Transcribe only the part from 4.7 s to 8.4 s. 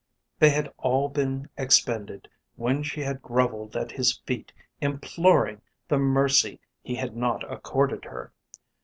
imploring the mercy he had not accorded her.